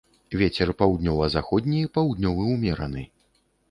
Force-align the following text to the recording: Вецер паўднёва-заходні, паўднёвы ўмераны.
Вецер 0.41 0.71
паўднёва-заходні, 0.79 1.85
паўднёвы 1.99 2.53
ўмераны. 2.59 3.09